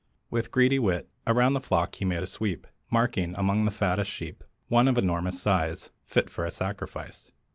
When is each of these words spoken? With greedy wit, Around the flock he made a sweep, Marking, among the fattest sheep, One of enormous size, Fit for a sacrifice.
With 0.31 0.49
greedy 0.49 0.79
wit, 0.79 1.07
Around 1.27 1.53
the 1.53 1.59
flock 1.59 1.93
he 1.93 2.05
made 2.05 2.23
a 2.23 2.25
sweep, 2.25 2.65
Marking, 2.89 3.35
among 3.37 3.65
the 3.65 3.69
fattest 3.69 4.09
sheep, 4.09 4.43
One 4.67 4.87
of 4.87 4.97
enormous 4.97 5.39
size, 5.39 5.91
Fit 6.05 6.27
for 6.27 6.43
a 6.43 6.49
sacrifice. 6.49 7.31